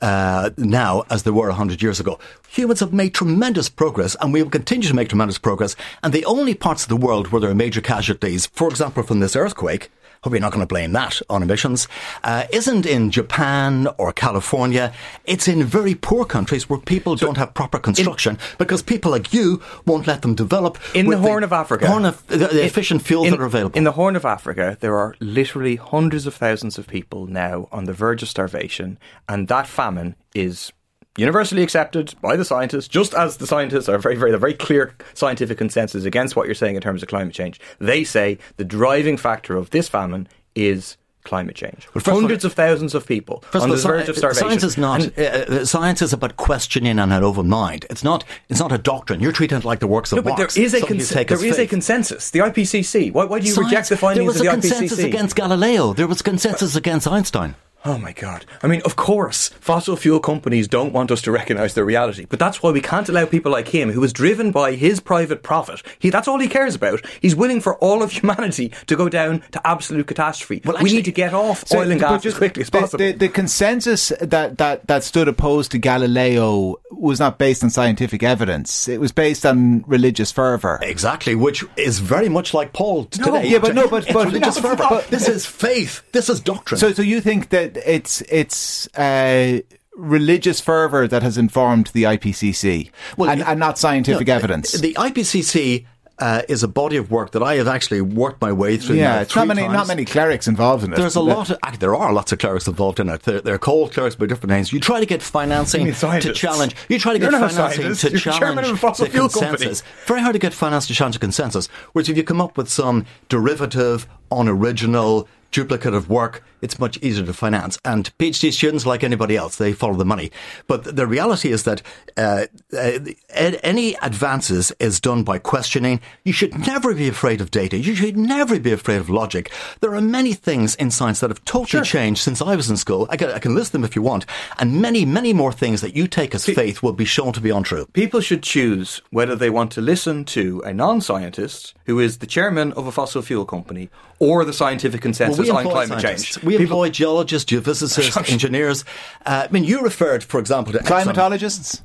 uh, 0.00 0.50
now 0.56 1.04
as 1.08 1.22
there 1.22 1.32
were 1.32 1.46
100 1.50 1.80
years 1.82 2.00
ago. 2.00 2.18
Humans 2.48 2.80
have 2.80 2.92
made 2.92 3.14
tremendous 3.14 3.68
progress 3.68 4.16
and 4.20 4.32
we 4.32 4.42
will 4.42 4.50
continue 4.50 4.88
to 4.88 4.94
make 4.94 5.08
tremendous 5.08 5.38
progress. 5.38 5.76
And 6.02 6.12
the 6.12 6.24
only 6.24 6.54
parts 6.54 6.82
of 6.82 6.88
the 6.88 6.96
world 6.96 7.28
where 7.28 7.40
there 7.40 7.50
are 7.50 7.54
major 7.54 7.80
casualties, 7.80 8.46
for 8.46 8.68
example, 8.68 9.04
from 9.04 9.20
this 9.20 9.36
earthquake, 9.36 9.88
hope 10.22 10.32
you're 10.32 10.40
not 10.40 10.52
going 10.52 10.60
to 10.60 10.66
blame 10.66 10.92
that 10.92 11.20
on 11.28 11.42
emissions, 11.42 11.88
uh, 12.22 12.44
isn't 12.52 12.86
in 12.86 13.10
Japan 13.10 13.88
or 13.98 14.12
California. 14.12 14.92
It's 15.24 15.48
in 15.48 15.64
very 15.64 15.94
poor 15.94 16.24
countries 16.24 16.68
where 16.68 16.78
people 16.78 17.16
don't 17.16 17.36
have 17.36 17.54
proper 17.54 17.78
construction 17.78 18.38
because 18.58 18.82
people 18.82 19.10
like 19.10 19.32
you 19.32 19.60
won't 19.84 20.06
let 20.06 20.22
them 20.22 20.34
develop. 20.34 20.78
In 20.94 21.06
the 21.06 21.18
Horn 21.18 21.42
of 21.42 21.52
Africa. 21.52 21.88
Horn 21.88 22.04
of, 22.04 22.24
the, 22.28 22.36
the 22.36 22.64
efficient 22.64 23.02
fuels 23.02 23.26
in, 23.26 23.32
that 23.32 23.40
are 23.40 23.46
available. 23.46 23.76
In 23.76 23.84
the 23.84 23.92
Horn 23.92 24.16
of 24.16 24.24
Africa, 24.24 24.76
there 24.80 24.96
are 24.96 25.14
literally 25.20 25.76
hundreds 25.76 26.26
of 26.26 26.34
thousands 26.34 26.78
of 26.78 26.86
people 26.86 27.26
now 27.26 27.68
on 27.72 27.84
the 27.84 27.92
verge 27.92 28.22
of 28.22 28.28
starvation, 28.28 28.98
and 29.28 29.48
that 29.48 29.66
famine 29.66 30.14
is 30.34 30.72
universally 31.16 31.62
accepted 31.62 32.14
by 32.22 32.36
the 32.36 32.44
scientists, 32.44 32.88
just 32.88 33.14
as 33.14 33.36
the 33.36 33.46
scientists 33.46 33.88
are 33.88 33.98
very, 33.98 34.16
very, 34.16 34.36
very 34.38 34.54
clear 34.54 34.94
scientific 35.14 35.58
consensus 35.58 36.04
against 36.04 36.36
what 36.36 36.46
you're 36.46 36.54
saying 36.54 36.74
in 36.76 36.82
terms 36.82 37.02
of 37.02 37.08
climate 37.08 37.34
change. 37.34 37.60
They 37.78 38.04
say 38.04 38.38
the 38.56 38.64
driving 38.64 39.16
factor 39.16 39.56
of 39.56 39.70
this 39.70 39.88
famine 39.88 40.26
is 40.54 40.96
climate 41.24 41.54
change. 41.54 41.86
all- 41.94 42.14
hundreds 42.20 42.44
of 42.44 42.52
thousands 42.54 42.94
of 42.96 43.06
people 43.06 43.44
on 43.54 43.68
the 43.70 43.76
verge 43.76 44.08
of 44.08 44.16
starvation. 44.16 44.48
Science 44.48 44.64
is 44.64 44.76
not. 44.76 45.02
And- 45.04 45.12
uh, 45.18 45.22
uh, 45.60 45.64
science 45.64 46.02
is 46.02 46.12
about 46.12 46.36
questioning 46.36 46.98
and 46.98 47.12
an 47.12 47.22
open 47.22 47.48
mind. 47.48 47.86
It's 47.90 48.02
not. 48.02 48.24
It's 48.48 48.58
not 48.58 48.72
a 48.72 48.78
doctrine. 48.78 49.20
You're 49.20 49.30
treating 49.30 49.58
it 49.58 49.64
like 49.64 49.78
the 49.78 49.86
works 49.86 50.10
of 50.10 50.16
no, 50.16 50.22
but 50.22 50.36
Marx. 50.38 50.54
there 50.56 50.64
is 50.64 50.74
a 50.74 50.80
something 50.80 50.98
you 50.98 51.04
consen- 51.04 51.12
take 51.14 51.30
as 51.30 51.40
there 51.40 51.48
is 51.50 51.58
a 51.60 51.66
consensus. 51.68 52.30
The 52.30 52.40
IPCC. 52.40 53.12
Why, 53.12 53.24
why 53.26 53.38
do 53.38 53.46
you 53.46 53.54
reject 53.54 53.70
Science- 53.72 53.88
the 53.90 53.96
findings 53.98 54.16
There 54.18 54.26
was 54.26 54.36
of 54.40 54.42
the 54.42 54.48
a 54.48 54.52
consensus 54.52 54.98
IPCC? 54.98 55.06
against 55.06 55.36
Galileo. 55.36 55.92
There 55.92 56.08
was 56.08 56.22
consensus 56.22 56.74
against 56.74 57.06
Einstein. 57.06 57.54
Oh 57.84 57.98
my 57.98 58.12
God. 58.12 58.46
I 58.62 58.68
mean, 58.68 58.80
of 58.84 58.94
course, 58.94 59.48
fossil 59.48 59.96
fuel 59.96 60.20
companies 60.20 60.68
don't 60.68 60.92
want 60.92 61.10
us 61.10 61.20
to 61.22 61.32
recognise 61.32 61.74
their 61.74 61.84
reality, 61.84 62.26
but 62.28 62.38
that's 62.38 62.62
why 62.62 62.70
we 62.70 62.80
can't 62.80 63.08
allow 63.08 63.26
people 63.26 63.50
like 63.50 63.68
him, 63.68 63.90
who 63.90 64.04
is 64.04 64.12
driven 64.12 64.52
by 64.52 64.72
his 64.74 65.00
private 65.00 65.42
profit, 65.42 65.82
he, 65.98 66.08
that's 66.08 66.28
all 66.28 66.38
he 66.38 66.46
cares 66.48 66.76
about. 66.76 67.04
He's 67.20 67.34
willing 67.34 67.60
for 67.60 67.76
all 67.78 68.02
of 68.02 68.12
humanity 68.12 68.72
to 68.86 68.94
go 68.94 69.08
down 69.08 69.42
to 69.50 69.66
absolute 69.66 70.06
catastrophe. 70.06 70.62
Well, 70.64 70.80
we 70.80 70.92
need 70.92 71.06
to 71.06 71.12
get 71.12 71.34
off 71.34 71.66
So, 71.66 71.80
oil 71.80 71.90
and 71.90 71.98
gas 72.00 72.22
just 72.22 72.34
as 72.34 72.38
quickly 72.38 72.62
as 72.62 72.70
the, 72.70 72.78
possible. 72.78 72.98
The, 73.04 73.12
the 73.12 73.28
consensus 73.28 74.12
that, 74.20 74.58
that, 74.58 74.86
that 74.86 75.02
stood 75.02 75.26
opposed 75.26 75.72
to 75.72 75.78
Galileo 75.78 76.76
was 76.92 77.18
not 77.18 77.38
based 77.38 77.64
on 77.64 77.70
scientific 77.70 78.22
evidence. 78.22 78.86
It 78.86 79.00
was 79.00 79.10
based 79.10 79.44
on 79.44 79.82
religious 79.88 80.30
fervour. 80.30 80.78
Exactly, 80.82 81.34
which 81.34 81.64
is 81.76 81.98
very 81.98 82.28
much 82.28 82.54
like 82.54 82.72
Paul 82.72 83.06
t- 83.06 83.20
No, 83.20 83.26
today. 83.36 83.48
yeah, 83.48 83.58
but 83.58 83.74
no, 83.74 83.88
but- 83.88 84.04
It's 84.04 84.12
but- 84.12 84.26
religious 84.26 84.58
fervor. 84.58 84.86
but- 84.88 85.08
this 85.08 85.26
is 85.28 85.44
faith. 85.46 86.02
This 86.12 86.28
is 86.28 86.38
doctrine. 86.40 86.78
So, 86.78 86.92
so 86.92 87.02
you 87.02 87.20
think 87.20 87.48
that 87.48 87.71
it's 87.76 88.20
it's 88.22 88.86
uh, 88.96 89.60
religious 89.96 90.60
fervour 90.60 91.06
that 91.08 91.22
has 91.22 91.36
informed 91.38 91.88
the 91.88 92.04
IPCC, 92.04 92.90
Well, 93.16 93.30
and, 93.30 93.42
and 93.42 93.60
not 93.60 93.78
scientific 93.78 94.26
No, 94.26 94.34
evidence? 94.34 94.72
The 94.72 94.94
IPCC 94.94 95.84
uh, 96.18 96.42
is 96.48 96.62
a 96.62 96.68
body 96.68 96.96
of 96.96 97.10
work 97.10 97.32
that 97.32 97.42
I 97.42 97.56
have 97.56 97.66
actually 97.66 98.00
worked 98.00 98.40
my 98.40 98.52
way 98.52 98.76
through. 98.76 98.96
yeah, 98.96 99.20
it's 99.22 99.34
not 99.34 99.48
many 99.48 99.62
times. 99.62 99.72
not 99.74 99.86
many 99.88 100.04
clerics 100.04 100.46
involved 100.46 100.84
in 100.84 100.92
it. 100.92 100.96
There's 100.96 101.16
a 101.16 101.20
lot 101.20 101.50
of, 101.50 101.58
act- 101.64 101.80
there 101.80 101.96
are 101.96 102.12
lots 102.12 102.30
of 102.32 102.38
clerics 102.38 102.68
involved 102.68 103.00
in 103.00 103.08
it. 103.08 103.22
They're, 103.22 103.40
they're 103.40 103.58
called 103.58 103.92
clerics 103.92 104.14
by 104.14 104.26
different 104.26 104.50
names. 104.50 104.72
You 104.72 104.78
try 104.78 105.00
to 105.00 105.06
get 105.06 105.20
financing 105.20 105.84
to 105.86 106.32
challenge, 106.32 106.76
you 106.88 106.98
try 106.98 107.12
to 107.14 107.18
get 107.18 107.32
financing 107.32 107.94
to 107.94 108.10
You're 108.10 108.20
challenge 108.20 108.68
a 108.68 108.72
the 108.72 109.08
fuel 109.10 109.28
company. 109.28 109.30
consensus. 109.30 109.82
Very 110.06 110.20
hard 110.20 110.34
to 110.34 110.38
get 110.38 110.52
finance 110.54 110.86
to 110.86 110.94
challenge 110.94 111.16
the 111.16 111.20
consensus. 111.20 111.66
Whereas 111.92 112.08
if 112.08 112.16
you 112.16 112.22
come 112.22 112.40
up 112.40 112.56
with 112.56 112.68
some 112.70 113.04
derivative, 113.28 114.06
unoriginal, 114.30 115.28
duplicative 115.50 116.06
work, 116.08 116.44
it's 116.62 116.78
much 116.78 116.96
easier 117.02 117.26
to 117.26 117.32
finance. 117.32 117.78
And 117.84 118.16
PhD 118.18 118.52
students, 118.52 118.86
like 118.86 119.04
anybody 119.04 119.36
else, 119.36 119.56
they 119.56 119.72
follow 119.72 119.94
the 119.94 120.04
money. 120.04 120.30
But 120.66 120.96
the 120.96 121.06
reality 121.06 121.50
is 121.50 121.64
that 121.64 121.82
uh, 122.16 122.46
uh, 122.72 122.98
any 123.34 123.94
advances 123.96 124.72
is 124.78 125.00
done 125.00 125.24
by 125.24 125.38
questioning. 125.38 126.00
You 126.24 126.32
should 126.32 126.56
never 126.58 126.94
be 126.94 127.08
afraid 127.08 127.40
of 127.40 127.50
data. 127.50 127.76
You 127.76 127.94
should 127.94 128.16
never 128.16 128.58
be 128.60 128.72
afraid 128.72 128.98
of 128.98 129.10
logic. 129.10 129.50
There 129.80 129.94
are 129.94 130.00
many 130.00 130.32
things 130.32 130.74
in 130.76 130.90
science 130.90 131.20
that 131.20 131.30
have 131.30 131.44
totally 131.44 131.66
sure. 131.66 131.84
changed 131.84 132.22
since 132.22 132.40
I 132.40 132.54
was 132.56 132.70
in 132.70 132.76
school. 132.76 133.06
I 133.10 133.16
can, 133.16 133.30
I 133.30 133.38
can, 133.38 133.54
list 133.54 133.72
them 133.72 133.84
if 133.84 133.94
you 133.94 134.02
want. 134.02 134.24
And 134.58 134.80
many, 134.80 135.04
many 135.04 135.32
more 135.32 135.52
things 135.52 135.82
that 135.82 135.94
you 135.94 136.06
take 136.06 136.34
as 136.34 136.46
faith 136.46 136.82
will 136.82 136.94
be 136.94 137.04
shown 137.04 137.32
to 137.34 137.40
be 137.40 137.50
untrue. 137.50 137.86
People 137.92 138.20
should 138.20 138.42
choose 138.42 139.02
whether 139.10 139.36
they 139.36 139.50
want 139.50 139.72
to 139.72 139.80
listen 139.80 140.24
to 140.26 140.62
a 140.64 140.72
non 140.72 141.00
scientist 141.00 141.74
who 141.86 141.98
is 141.98 142.18
the 142.18 142.26
chairman 142.26 142.72
of 142.72 142.86
a 142.86 142.92
fossil 142.92 143.20
fuel 143.20 143.44
company 143.44 143.90
or 144.22 144.44
the 144.44 144.52
scientific 144.52 145.00
consensus 145.00 145.48
well, 145.48 145.58
on 145.58 145.64
climate 145.64 146.00
scientists. 146.00 146.34
change. 146.36 146.44
We 146.44 146.51
People, 146.58 146.82
employ 146.82 146.90
geologists, 146.90 147.50
geophysicists, 147.50 148.30
engineers. 148.32 148.84
Uh, 149.26 149.46
I 149.48 149.52
mean, 149.52 149.64
you 149.64 149.80
referred, 149.80 150.24
for 150.24 150.40
example, 150.40 150.72
to 150.72 150.78
climatologists. 150.80 151.76
Exxon. 151.76 151.82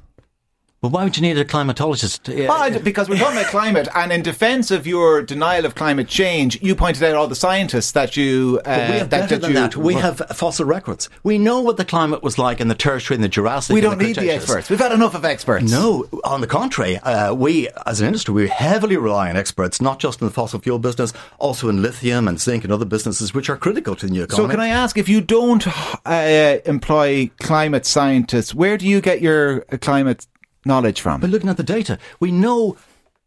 Well, 0.81 0.91
why 0.91 1.03
would 1.03 1.17
you 1.17 1.23
need 1.23 1.39
a 1.39 1.43
climatologist? 1.43 2.47
Well, 2.47 2.79
because 2.81 3.09
we're 3.09 3.17
talking 3.17 3.39
about 3.39 3.49
climate, 3.49 3.87
and 3.95 4.11
in 4.11 4.21
defence 4.21 4.69
of 4.69 4.85
your 4.85 5.23
denial 5.23 5.65
of 5.65 5.73
climate 5.73 6.07
change, 6.07 6.61
you 6.61 6.75
pointed 6.75 7.01
out 7.01 7.15
all 7.15 7.27
the 7.27 7.35
scientists 7.35 7.93
that 7.93 8.15
you. 8.15 8.61
Uh, 8.63 8.87
we 8.91 8.97
have 8.99 9.09
that, 9.09 9.21
better 9.21 9.39
that 9.39 9.41
than 9.41 9.53
that. 9.55 9.75
We 9.75 9.95
have 9.95 10.19
fossil 10.35 10.65
records. 10.65 11.09
We 11.23 11.39
know 11.39 11.61
what 11.61 11.77
the 11.77 11.85
climate 11.85 12.21
was 12.21 12.37
like 12.37 12.61
in 12.61 12.67
the 12.67 12.75
Tertiary 12.75 13.15
and 13.15 13.23
the 13.23 13.27
Jurassic. 13.27 13.73
We 13.73 13.81
don't 13.81 13.97
need 13.97 14.17
the 14.17 14.29
experts. 14.29 14.69
We've 14.69 14.77
had 14.77 14.91
enough 14.91 15.15
of 15.15 15.25
experts. 15.25 15.71
No, 15.71 16.07
on 16.23 16.41
the 16.41 16.47
contrary, 16.47 16.97
uh, 16.99 17.33
we 17.33 17.69
as 17.87 17.99
an 17.99 18.05
industry 18.05 18.35
we 18.35 18.47
heavily 18.47 18.97
rely 18.97 19.31
on 19.31 19.35
experts, 19.35 19.81
not 19.81 19.97
just 19.97 20.21
in 20.21 20.27
the 20.27 20.33
fossil 20.33 20.59
fuel 20.59 20.77
business, 20.77 21.11
also 21.39 21.69
in 21.69 21.81
lithium 21.81 22.27
and 22.27 22.39
zinc 22.39 22.63
and 22.63 22.71
other 22.71 22.85
businesses 22.85 23.33
which 23.33 23.49
are 23.49 23.57
critical 23.57 23.95
to 23.95 24.05
the 24.05 24.11
new 24.11 24.23
economy. 24.23 24.47
So, 24.49 24.51
can 24.51 24.59
I 24.59 24.67
ask 24.67 24.95
if 24.95 25.09
you 25.09 25.21
don't 25.21 25.65
uh, 26.05 26.59
employ 26.65 27.31
climate 27.39 27.87
scientists, 27.87 28.53
where 28.53 28.77
do 28.77 28.87
you 28.87 29.01
get 29.01 29.21
your 29.21 29.61
climate 29.81 30.27
knowledge 30.67 31.01
from? 31.01 31.21
By 31.21 31.27
looking 31.27 31.49
at 31.49 31.57
the 31.57 31.63
data, 31.63 31.97
we 32.19 32.31
know 32.31 32.77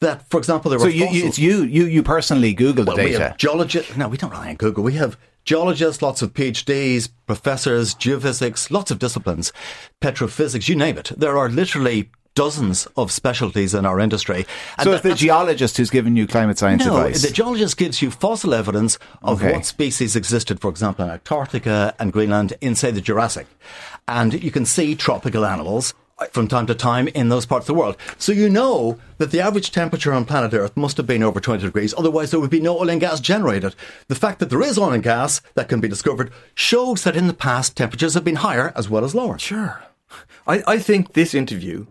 that, 0.01 0.29
for 0.31 0.39
example, 0.39 0.71
there 0.71 0.79
so 0.79 0.87
were. 0.87 0.91
So 0.91 0.97
you, 0.97 1.09
you, 1.09 1.27
it's 1.27 1.39
you, 1.39 1.63
you, 1.65 1.87
you 1.87 2.03
personally 2.03 2.55
Google 2.55 2.85
the 2.85 2.95
data. 2.95 3.09
We 3.09 3.15
have 3.15 3.37
geologists. 3.37 3.97
No, 3.97 4.09
we 4.09 4.17
don't 4.17 4.31
rely 4.31 4.51
on 4.51 4.57
Google. 4.57 4.85
We 4.85 4.95
have 4.95 5.19
geologists, 5.45 6.03
lots 6.03 6.23
of 6.23 6.33
PhDs, 6.33 7.09
professors, 7.27 7.95
geophysics, 7.95 8.71
lots 8.71 8.91
of 8.91 8.99
disciplines, 8.99 9.53
petrophysics, 10.01 10.69
you 10.69 10.77
name 10.77 10.99
it. 10.99 11.13
There 11.17 11.37
are 11.39 11.49
literally 11.49 12.11
dozens 12.35 12.87
of 12.97 13.11
specialties 13.11 13.75
in 13.75 13.85
our 13.85 13.99
industry. 13.99 14.47
And 14.79 14.85
so 14.85 14.93
it's 14.93 15.03
the 15.03 15.15
geologist 15.15 15.77
who's 15.77 15.91
given 15.91 16.17
you 16.17 16.27
climate 16.27 16.59
science 16.59 16.85
no, 16.85 16.97
advice? 16.97 17.23
the 17.23 17.33
geologist 17.33 17.77
gives 17.77 18.01
you 18.01 18.11
fossil 18.11 18.55
evidence 18.55 18.99
of 19.23 19.43
okay. 19.43 19.53
what 19.53 19.67
species 19.67 20.15
existed, 20.15 20.61
for 20.61 20.71
example, 20.71 21.05
in 21.05 21.11
Antarctica 21.11 21.95
and 21.99 22.13
Greenland 22.13 22.55
in, 22.61 22.75
say, 22.75 22.91
the 22.93 23.01
Jurassic. 23.01 23.47
And 24.07 24.43
you 24.43 24.51
can 24.51 24.65
see 24.65 24.95
tropical 24.95 25.45
animals 25.45 25.93
from 26.31 26.49
time 26.49 26.67
to 26.67 26.75
time 26.75 27.09
in 27.09 27.29
those 27.29 27.47
parts 27.47 27.65
of 27.65 27.75
the 27.75 27.81
world. 27.81 27.97
So 28.19 28.33
you 28.33 28.49
know 28.51 28.99
that 29.19 29.31
the 29.31 29.41
average 29.41 29.71
temperature 29.71 30.13
on 30.13 30.25
planet 30.25 30.53
Earth 30.53 30.77
must 30.77 30.97
have 30.97 31.07
been 31.07 31.23
over 31.23 31.41
20 31.41 31.63
degrees, 31.63 31.95
otherwise 31.97 32.31
there 32.31 32.41
would 32.41 32.51
be 32.51 32.61
no 32.61 32.79
oil 32.79 32.91
and 32.91 33.01
gas 33.01 33.21
generated. 33.21 33.75
The 34.09 34.15
fact 34.15 34.39
that 34.39 34.51
there 34.51 34.63
is 34.63 34.79
oil 34.79 34.93
and 34.93 35.03
gas 35.03 35.41
that 35.55 35.69
can 35.69 35.81
be 35.81 35.89
discovered 35.89 36.33
shows 36.55 37.05
that 37.05 37.17
in 37.17 37.27
the 37.27 37.35
past 37.35 37.77
temperatures 37.77 38.15
have 38.15 38.25
been 38.25 38.37
higher 38.37 38.73
as 38.77 38.89
well 38.89 39.05
as 39.05 39.15
lower. 39.15 39.39
Sure. 39.39 39.83
I, 40.47 40.63
I 40.67 40.79
think 40.79 41.13
this 41.13 41.35
interview 41.35 41.87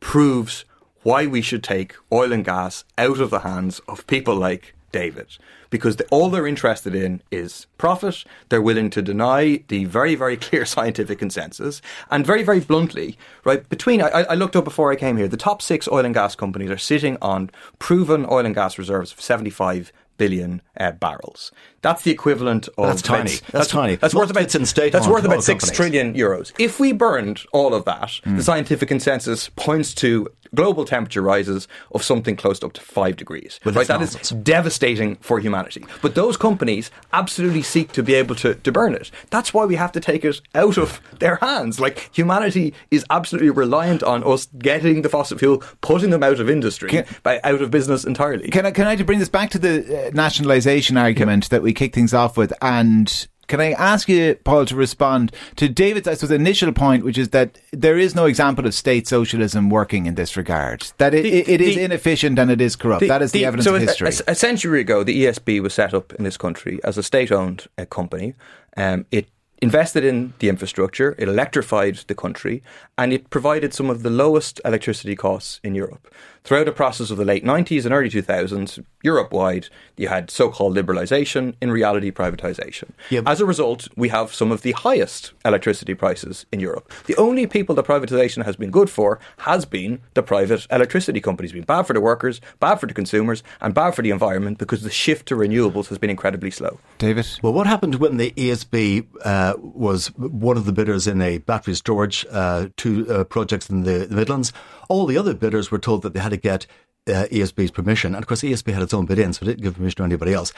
proves 0.00 0.64
why 1.02 1.26
we 1.26 1.42
should 1.42 1.62
take 1.62 1.94
oil 2.12 2.32
and 2.32 2.44
gas 2.44 2.84
out 2.96 3.20
of 3.20 3.30
the 3.30 3.40
hands 3.40 3.80
of 3.88 4.06
people 4.06 4.34
like 4.34 4.74
David 4.94 5.36
because 5.70 5.96
the, 5.96 6.04
all 6.12 6.30
they're 6.30 6.46
interested 6.46 6.94
in 6.94 7.20
is 7.32 7.66
profit. 7.78 8.22
They're 8.48 8.62
willing 8.62 8.90
to 8.90 9.02
deny 9.02 9.64
the 9.66 9.86
very, 9.86 10.14
very 10.14 10.36
clear 10.46 10.64
scientific 10.64 11.18
consensus. 11.18 11.82
And 12.12 12.24
very, 12.24 12.44
very 12.44 12.60
bluntly, 12.60 13.18
right, 13.44 13.68
between, 13.68 14.00
I, 14.00 14.08
I 14.08 14.34
looked 14.34 14.54
up 14.54 14.62
before 14.62 14.92
I 14.92 14.96
came 14.96 15.16
here, 15.16 15.26
the 15.26 15.36
top 15.36 15.60
six 15.60 15.88
oil 15.88 16.04
and 16.04 16.14
gas 16.14 16.36
companies 16.36 16.70
are 16.70 16.78
sitting 16.78 17.18
on 17.20 17.50
proven 17.80 18.24
oil 18.30 18.46
and 18.46 18.54
gas 18.54 18.78
reserves 18.78 19.10
of 19.10 19.20
75 19.20 19.92
billion 20.16 20.62
uh, 20.78 20.92
barrels. 20.92 21.52
That's 21.82 22.02
the 22.02 22.10
equivalent 22.10 22.68
of. 22.78 22.86
That's 22.86 23.02
tiny. 23.02 23.30
That's, 23.30 23.40
that's 23.50 23.68
tiny. 23.68 23.96
That's 23.96 24.14
worth 24.14 24.30
about 24.30 24.54
in 24.54 24.66
state. 24.66 24.92
That's 24.92 25.06
worth 25.06 25.24
about 25.24 25.44
six 25.44 25.70
trillion 25.70 26.14
euros. 26.14 26.52
If 26.58 26.80
we 26.80 26.92
burned 26.92 27.42
all 27.52 27.74
of 27.74 27.84
that, 27.84 28.20
mm. 28.24 28.36
the 28.36 28.42
scientific 28.42 28.88
consensus 28.88 29.50
points 29.50 29.94
to 29.94 30.28
global 30.54 30.84
temperature 30.84 31.22
rises 31.22 31.68
of 31.92 32.02
something 32.02 32.36
close 32.36 32.60
to 32.60 32.66
up 32.66 32.72
to 32.74 32.80
five 32.80 33.16
degrees. 33.16 33.60
Well, 33.64 33.74
right, 33.74 33.86
that 33.86 34.00
nonsense. 34.00 34.30
is 34.32 34.38
devastating 34.38 35.16
for 35.16 35.38
humanity. 35.40 35.84
But 36.00 36.14
those 36.14 36.36
companies 36.36 36.90
absolutely 37.12 37.62
seek 37.62 37.92
to 37.92 38.02
be 38.02 38.14
able 38.14 38.34
to, 38.36 38.54
to 38.54 38.72
burn 38.72 38.94
it. 38.94 39.10
That's 39.30 39.52
why 39.52 39.64
we 39.64 39.76
have 39.76 39.92
to 39.92 40.00
take 40.00 40.24
it 40.24 40.40
out 40.54 40.78
of 40.78 41.00
their 41.18 41.36
hands. 41.36 41.80
Like 41.80 42.10
humanity 42.12 42.74
is 42.90 43.04
absolutely 43.10 43.50
reliant 43.50 44.02
on 44.02 44.24
us 44.24 44.46
getting 44.58 45.02
the 45.02 45.08
fossil 45.08 45.38
fuel, 45.38 45.62
putting 45.80 46.10
them 46.10 46.22
out 46.22 46.40
of 46.40 46.48
industry, 46.48 46.88
can, 46.88 47.06
by, 47.22 47.40
out 47.44 47.60
of 47.60 47.70
business 47.70 48.04
entirely. 48.04 48.48
Can 48.48 48.66
I 48.66 48.70
can 48.70 48.86
I 48.86 48.96
bring 48.96 49.18
this 49.18 49.28
back 49.28 49.50
to 49.50 49.58
the 49.58 50.03
uh, 50.03 50.03
nationalisation 50.12 50.96
argument 50.96 51.50
that 51.50 51.62
we 51.62 51.72
kick 51.72 51.94
things 51.94 52.12
off 52.12 52.36
with 52.36 52.52
and 52.60 53.28
can 53.46 53.60
I 53.60 53.72
ask 53.72 54.08
you, 54.08 54.36
Paul, 54.44 54.66
to 54.66 54.76
respond 54.76 55.32
to 55.56 55.68
David's 55.68 56.08
I 56.08 56.14
suppose, 56.14 56.30
initial 56.30 56.72
point, 56.72 57.04
which 57.04 57.18
is 57.18 57.30
that 57.30 57.58
there 57.72 57.98
is 57.98 58.14
no 58.14 58.26
example 58.26 58.66
of 58.66 58.74
state 58.74 59.06
socialism 59.06 59.68
working 59.70 60.06
in 60.06 60.14
this 60.14 60.36
regard. 60.36 60.86
That 60.98 61.14
it, 61.14 61.22
the, 61.22 61.34
it, 61.34 61.48
it 61.48 61.60
is 61.60 61.76
the, 61.76 61.84
inefficient 61.84 62.38
and 62.38 62.50
it 62.50 62.60
is 62.60 62.76
corrupt. 62.76 63.00
The, 63.00 63.08
that 63.08 63.22
is 63.22 63.32
the, 63.32 63.40
the 63.40 63.44
evidence 63.46 63.66
so 63.66 63.74
of 63.74 63.82
history. 63.82 64.08
A, 64.08 64.32
a, 64.32 64.34
century 64.34 64.80
ago, 64.80 65.02
the 65.04 65.26
ESB 65.26 65.60
was 65.60 65.74
set 65.74 65.94
up 65.94 66.12
in 66.14 66.24
this 66.24 66.36
country 66.36 66.80
as 66.84 66.96
a 66.96 67.02
state-owned 67.02 67.66
uh, 67.76 67.84
company. 67.86 68.34
Um, 68.76 69.06
it 69.10 69.28
invested 69.64 70.04
in 70.04 70.34
the 70.40 70.50
infrastructure, 70.50 71.14
it 71.16 71.26
electrified 71.26 71.96
the 72.06 72.14
country, 72.14 72.62
and 72.98 73.12
it 73.14 73.30
provided 73.30 73.72
some 73.72 73.88
of 73.88 74.02
the 74.02 74.10
lowest 74.10 74.60
electricity 74.62 75.16
costs 75.16 75.58
in 75.64 75.74
Europe. 75.74 76.06
Throughout 76.44 76.66
the 76.66 76.72
process 76.72 77.10
of 77.10 77.16
the 77.16 77.24
late 77.24 77.42
90s 77.42 77.86
and 77.86 77.94
early 77.94 78.10
2000s, 78.10 78.84
Europe 79.02 79.32
wide, 79.32 79.68
you 79.96 80.08
had 80.08 80.30
so 80.30 80.50
called 80.50 80.76
liberalisation, 80.76 81.54
in 81.62 81.70
reality, 81.70 82.10
privatisation. 82.10 82.90
Yep. 83.08 83.24
As 83.26 83.40
a 83.40 83.46
result, 83.46 83.88
we 83.96 84.10
have 84.10 84.34
some 84.34 84.52
of 84.52 84.60
the 84.60 84.72
highest 84.72 85.32
electricity 85.46 85.94
prices 85.94 86.44
in 86.52 86.60
Europe. 86.60 86.92
The 87.06 87.16
only 87.16 87.46
people 87.46 87.74
that 87.76 87.86
privatisation 87.86 88.44
has 88.44 88.56
been 88.56 88.70
good 88.70 88.90
for 88.90 89.18
has 89.38 89.64
been 89.64 90.02
the 90.12 90.22
private 90.22 90.66
electricity 90.70 91.22
companies. 91.22 91.52
It's 91.52 91.54
been 91.54 91.64
bad 91.64 91.86
for 91.86 91.94
the 91.94 92.00
workers, 92.02 92.42
bad 92.60 92.74
for 92.74 92.86
the 92.86 92.94
consumers, 92.94 93.42
and 93.62 93.72
bad 93.72 93.94
for 93.94 94.02
the 94.02 94.10
environment 94.10 94.58
because 94.58 94.82
the 94.82 94.90
shift 94.90 95.26
to 95.28 95.36
renewables 95.36 95.88
has 95.88 95.96
been 95.96 96.10
incredibly 96.10 96.50
slow. 96.50 96.78
David? 96.98 97.26
Well, 97.40 97.54
what 97.54 97.66
happened 97.66 97.94
when 97.94 98.18
the 98.18 98.32
ESB 98.32 99.06
uh, 99.24 99.53
was 99.58 100.08
one 100.16 100.56
of 100.56 100.64
the 100.64 100.72
bidders 100.72 101.06
in 101.06 101.20
a 101.20 101.38
battery 101.38 101.74
storage 101.74 102.26
uh, 102.30 102.68
two 102.76 103.10
uh, 103.10 103.24
projects 103.24 103.68
in 103.70 103.82
the, 103.82 104.06
the 104.06 104.14
Midlands? 104.14 104.52
All 104.88 105.06
the 105.06 105.18
other 105.18 105.34
bidders 105.34 105.70
were 105.70 105.78
told 105.78 106.02
that 106.02 106.14
they 106.14 106.20
had 106.20 106.30
to 106.30 106.36
get 106.36 106.66
uh, 107.06 107.26
ESB's 107.30 107.70
permission. 107.70 108.14
And 108.14 108.22
of 108.22 108.28
course, 108.28 108.42
ESB 108.42 108.72
had 108.72 108.82
its 108.82 108.94
own 108.94 109.06
bid 109.06 109.18
in, 109.18 109.32
so 109.32 109.42
it 109.42 109.46
didn't 109.46 109.62
give 109.62 109.76
permission 109.76 109.98
to 109.98 110.04
anybody 110.04 110.32
else. 110.32 110.52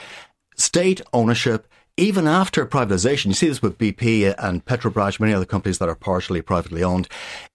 State 0.55 1.01
ownership 1.13 1.67
even 1.99 2.27
after 2.27 2.63
privatization, 2.67 3.25
you 3.25 3.33
see 3.33 3.47
this 3.47 3.61
with 3.61 3.79
BP 3.79 4.35
and 4.37 4.63
Petrobras, 4.63 5.19
many 5.19 5.33
other 5.33 5.45
companies 5.45 5.79
that 5.79 5.89
are 5.89 5.95
partially 5.95 6.43
privately 6.43 6.83
owned, 6.83 7.07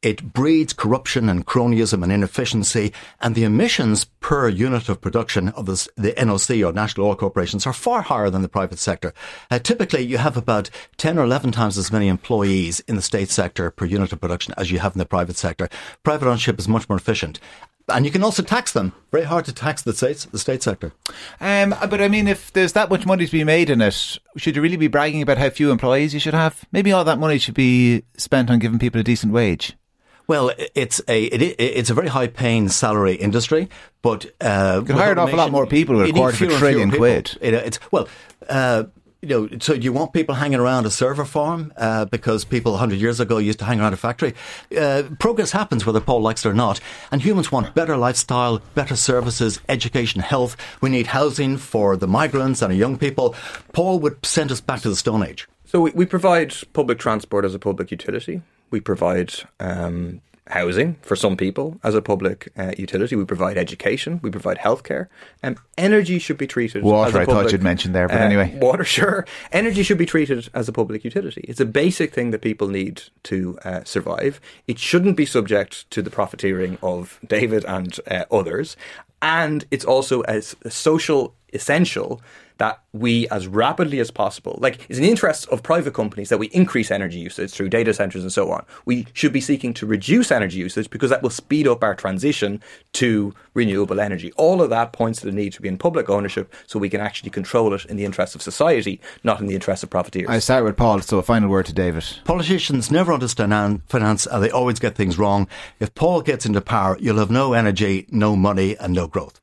it 0.03 0.33
breeds 0.33 0.73
corruption 0.73 1.29
and 1.29 1.47
cronyism 1.47 2.03
and 2.03 2.11
inefficiency, 2.11 2.93
and 3.21 3.37
the 3.37 3.45
emissions 3.45 4.05
per 4.05 4.49
unit 4.49 4.89
of 4.89 5.01
production 5.01 5.51
of 5.51 5.67
this, 5.67 5.89
the 5.97 6.13
NOC 6.13 6.69
or 6.69 6.73
National 6.73 7.07
Oil 7.07 7.15
Corporations 7.15 7.69
are 7.69 7.73
far 7.73 8.03
higher 8.03 8.31
than 8.31 8.43
the 8.43 8.49
private 8.49 8.81
sector. 8.81 9.15
Uh, 9.49 9.61
typically, 9.61 10.03
you 10.03 10.19
have 10.19 10.37
about 10.37 10.71
10 10.97 11.19
or 11.19 11.25
11 11.25 11.53
times 11.53 11.79
as 11.79 11.93
many 11.93 12.09
employees 12.09 12.81
in 12.81 12.97
the 12.97 13.03
state 13.03 13.31
sector 13.31 13.71
per 13.71 13.85
unit 13.85 14.13
of 14.13 14.21
production 14.21 14.55
as 14.57 14.73
you 14.73 14.81
have 14.81 14.95
in 14.95 14.99
the 14.99 15.07
private 15.07 15.37
sector. 15.37 15.69
Private 16.03 16.27
ownership 16.27 16.59
is 16.59 16.67
much 16.67 16.89
more 16.89 16.99
efficient 16.99 17.39
and 17.89 18.05
you 18.05 18.11
can 18.11 18.23
also 18.23 18.43
tax 18.43 18.73
them. 18.73 18.93
Very 19.11 19.25
hard 19.25 19.45
to 19.47 19.53
tax 19.53 19.83
the 19.83 19.93
states, 19.93 20.25
the 20.27 20.39
state 20.39 20.63
sector. 20.63 20.93
Um, 21.41 21.75
but 21.89 22.01
I 22.01 22.09
mean, 22.09 22.29
if 22.29 22.53
there's 22.53 22.73
that 22.73 22.91
much 22.91 23.07
money 23.07 23.27
to 23.27 23.33
be 23.33 23.45
made 23.45 23.71
in 23.71 23.81
it, 23.81 24.19
should 24.37 24.57
you 24.57 24.63
really 24.63 24.77
be 24.77 24.89
bragging 24.89 25.23
about 25.23 25.39
how 25.39 25.51
few 25.51 25.71
employees 25.71 26.15
you 26.15 26.21
should 26.21 26.35
have? 26.35 26.65
Maybe 26.73 26.93
all 26.93 27.05
that 27.05 27.19
money 27.19 27.39
should 27.39 27.55
be 27.55 28.05
spent 28.17 28.51
on 28.51 28.59
giving 28.59 28.79
people 28.79 29.01
a 29.01 29.05
decent 29.05 29.33
wage. 29.33 29.77
Well, 30.29 30.53
it's 30.75 31.01
a 31.09 31.25
it, 31.25 31.57
it's 31.59 31.91
a 31.91 31.95
very 31.95 32.09
high 32.09 32.29
paying 32.29 32.69
salary 32.69 33.15
industry, 33.15 33.69
but 34.03 34.27
uh, 34.41 34.79
you 34.81 34.87
can 34.87 34.97
hire 34.97 35.13
an 35.13 35.19
awful 35.19 35.37
lot 35.37 35.51
more 35.51 35.67
people 35.67 35.97
with 35.97 36.11
a 36.11 36.13
quarter 36.13 36.45
of 36.47 36.53
a 36.53 36.59
trillion 36.59 36.91
quid. 36.91 37.37
It, 37.41 37.55
it's 37.55 37.81
well. 37.91 38.09
Uh, 38.49 38.85
you 39.23 39.29
know, 39.29 39.49
so 39.61 39.73
you 39.73 39.93
want 39.93 40.13
people 40.13 40.35
hanging 40.35 40.59
around 40.59 40.85
a 40.85 40.91
server 40.91 41.25
farm 41.25 41.73
uh, 41.77 42.05
because 42.07 42.45
people 42.45 42.73
100 42.73 42.99
years 42.99 43.21
ago 43.21 43.39
used 43.39 43.61
to 43.61 43.65
hang 43.65 43.81
around 43.81 43.93
a 43.93 43.97
factory. 43.97 44.35
Uh, 44.77 45.05
progress 45.21 45.53
happens 45.53 45.87
whether 45.87 46.01
Paul 46.01 46.23
likes 46.23 46.45
it 46.45 46.49
or 46.49 46.55
not, 46.55 46.81
and 47.13 47.23
humans 47.23 47.53
want 47.53 47.73
better 47.73 47.97
lifestyle, 47.97 48.61
better 48.75 48.97
services, 48.97 49.61
education, 49.69 50.21
health. 50.21 50.57
We 50.81 50.91
need 50.91 51.07
housing 51.07 51.57
for 51.57 51.97
the 51.97 52.09
migrants 52.09 52.63
and 52.63 52.73
our 52.73 52.77
young 52.77 52.99
people. 52.99 53.37
Paul 53.73 54.01
would 54.01 54.27
send 54.27 54.51
us 54.51 54.61
back 54.61 54.81
to 54.81 54.89
the 54.89 54.97
Stone 54.97 55.23
Age. 55.23 55.47
So 55.67 55.81
we, 55.81 55.93
we 55.93 56.05
provide 56.05 56.53
public 56.73 56.99
transport 56.99 57.45
as 57.45 57.55
a 57.55 57.61
public 57.61 57.93
utility. 57.93 58.43
We 58.71 58.81
provide 58.81 59.33
um, 59.61 60.21
housing 60.49 60.97
for 61.03 61.15
some 61.15 61.37
people 61.37 61.79
as 61.85 61.95
a 61.95 62.03
public 62.03 62.53
uh, 62.57 62.73
utility. 62.77 63.15
We 63.17 63.25
provide 63.25 63.57
education. 63.57 64.21
We 64.23 64.31
provide 64.31 64.59
healthcare. 64.59 65.09
Um, 65.43 65.57
energy 65.79 66.19
should 66.19 66.39
be 66.39 66.47
treated. 66.47 66.83
Water, 66.83 67.09
as 67.09 67.15
a 67.15 67.21
I 67.21 67.25
public, 67.25 67.45
thought 67.45 67.53
you'd 67.53 67.63
mentioned 67.63 67.95
there, 67.95 68.09
but 68.09 68.21
uh, 68.21 68.25
anyway. 68.25 68.59
water. 68.61 68.85
Sure, 68.93 69.25
energy 69.53 69.83
should 69.83 69.97
be 69.97 70.05
treated 70.05 70.51
as 70.53 70.69
a 70.69 70.73
public 70.73 71.03
utility. 71.03 71.43
It's 71.49 71.61
a 71.61 71.65
basic 71.65 72.13
thing 72.13 72.31
that 72.33 72.43
people 72.43 72.69
need 72.69 73.05
to 73.23 73.59
uh, 73.65 73.85
survive. 73.85 74.39
It 74.67 74.79
shouldn't 74.79 75.17
be 75.17 75.25
subject 75.25 75.91
to 75.93 76.03
the 76.03 76.11
profiteering 76.11 76.77
of 76.83 77.19
David 77.27 77.65
and 77.65 77.99
uh, 78.11 78.25
others. 78.31 78.77
And 79.23 79.65
it's 79.71 79.85
also 79.85 80.21
as 80.23 80.57
a 80.63 80.71
social 80.71 81.35
essential 81.53 82.21
that 82.59 82.81
we, 82.93 83.27
as 83.29 83.49
rapidly 83.49 83.99
as 83.99 84.13
possible, 84.13 84.57
like 84.61 84.87
it's 84.89 84.99
in 84.99 85.03
the 85.03 85.11
interest 85.11 85.49
of 85.49 85.65
private 85.65 85.95
companies 85.95 86.29
that 86.29 86.39
we 86.39 86.47
increase 86.49 86.93
energy 86.93 87.19
usage 87.19 87.51
through 87.51 87.69
data 87.69 87.93
centers 87.93 88.23
and 88.23 88.33
so 88.33 88.53
on. 88.53 88.65
We 88.85 89.09
should 89.15 89.33
be 89.33 89.41
seeking 89.41 89.75
to 89.75 89.87
reduce 89.87 90.31
energy 90.31 90.59
usage 90.59 90.89
because 90.89 91.11
that 91.11 91.25
will 91.25 91.31
speed 91.31 91.67
up 91.67 91.83
our 91.83 91.97
transition 91.97 92.63
to 92.93 93.35
renewable 93.55 93.99
energy. 93.99 94.31
All 94.37 94.63
of 94.63 94.71
that 94.71 94.93
points 94.93 95.21
to 95.21 95.27
the 95.27 95.33
need 95.33 95.53
to 95.55 95.61
be 95.61 95.67
in 95.69 95.77
public 95.77 96.09
ownership 96.09 96.55
so 96.69 96.79
we 96.79 96.89
can 96.89 97.01
actually 97.01 97.31
control 97.31 97.75
it 97.75 97.85
in 97.87 97.97
the 97.97 98.05
interest 98.05 98.37
of 98.37 98.43
society, 98.43 99.01
not 99.25 99.41
in 99.41 99.49
the 99.49 99.55
interest 99.55 99.83
of 99.83 99.91
profiteers. 99.91 100.29
I 100.29 100.39
start 100.39 100.63
with 100.63 100.77
Paul, 100.77 101.01
so 101.01 101.19
a 101.19 101.23
final 101.23 101.49
word 101.49 101.67
to 101.67 101.73
David. 101.73 102.05
Politicians 102.25 102.93
never 102.93 103.13
understand 103.13 103.83
finance 103.89 104.27
and 104.27 104.41
they 104.41 104.51
always 104.51 104.79
get 104.79 104.95
things 104.95 105.19
wrong. 105.19 105.49
If 105.81 105.97
Paul 105.97 106.23
gets 106.23 106.47
into 106.47 106.61
power, 106.61 106.97
you'll 107.01 107.19
have 107.19 107.31
no 107.31 107.55
energy, 107.55 108.07
no 108.11 108.37
money, 108.37 108.77
and 108.79 108.95
no 108.95 109.09
growth. 109.09 109.42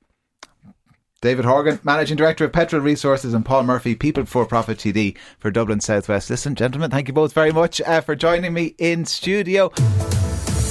David 1.22 1.44
Horgan, 1.44 1.80
Managing 1.84 2.16
Director 2.16 2.46
of 2.46 2.54
Petrel 2.54 2.82
Resources, 2.82 3.34
and 3.34 3.46
Paul 3.46 3.64
Murphy, 3.64 3.94
People 3.94 4.26
for 4.26 4.46
Profit 4.46 4.78
TD 4.78 5.18
for 5.38 5.52
Dublin 5.52 5.82
Southwest. 5.82 6.30
Listen, 6.30 6.56
gentlemen, 6.56 6.90
thank 6.90 7.10
you 7.10 7.14
both 7.14 7.34
very 7.34 7.52
much 7.52 7.82
uh, 7.82 8.00
for 8.00 8.16
joining 8.16 8.54
me 8.54 8.74
in 8.78 9.04
studio. 9.04 9.70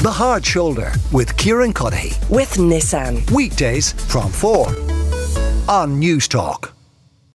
The 0.01 0.11
Hard 0.11 0.47
Shoulder 0.47 0.93
with 1.13 1.37
Kieran 1.37 1.75
Cuddihy. 1.75 2.31
With 2.31 2.55
Nissan. 2.55 3.31
Weekdays 3.31 3.93
from 3.93 4.33
4 4.33 4.69
on 5.69 6.01
Newstalk. 6.01 6.78